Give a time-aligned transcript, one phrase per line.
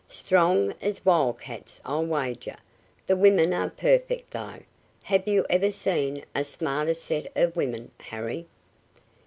[0.09, 2.55] "Strong as wildcats, I'll wager.
[3.05, 4.63] The women are perfect, though.
[5.03, 8.47] Have you ever seen a smarter set of women, Harry?"